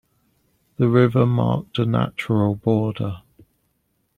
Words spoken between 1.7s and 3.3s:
a natural border.